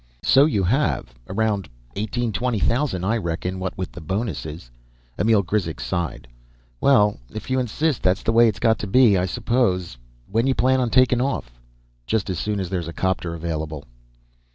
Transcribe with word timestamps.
"So 0.23 0.45
you 0.47 0.63
have. 0.63 1.13
Around 1.29 1.69
eighteen, 1.95 2.31
twenty 2.33 2.57
thousand, 2.57 3.03
I 3.03 3.17
reckon, 3.17 3.59
what 3.59 3.77
with 3.77 3.91
the 3.91 4.01
bonuses." 4.01 4.71
Emil 5.19 5.43
Grizek 5.43 5.79
sighed. 5.79 6.27
"Well, 6.79 7.19
if 7.31 7.51
you 7.51 7.59
insist, 7.59 8.01
that's 8.01 8.23
the 8.23 8.31
way 8.33 8.47
it's 8.47 8.57
got 8.57 8.79
to 8.79 8.87
be, 8.87 9.15
I 9.15 9.27
suppose. 9.27 9.99
When 10.27 10.47
you 10.47 10.55
plan 10.55 10.79
on 10.79 10.89
taking 10.89 11.21
off?" 11.21 11.59
"Just 12.07 12.31
as 12.31 12.39
soon 12.39 12.59
as 12.59 12.71
there's 12.71 12.87
a 12.87 12.93
'copter 12.93 13.35
available." 13.35 13.85